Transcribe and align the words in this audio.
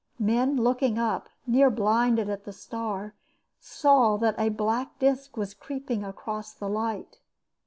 Men 0.17 0.57
looking 0.57 0.97
up, 0.97 1.29
near 1.45 1.69
blinded, 1.69 2.27
at 2.27 2.43
the 2.43 2.51
star, 2.53 3.13
saw 3.59 4.17
that 4.17 4.33
a 4.39 4.49
black 4.49 4.97
disc 4.97 5.37
was 5.37 5.53
creeping 5.53 6.03
across 6.03 6.53
the 6.55 6.67
light. 6.67 7.19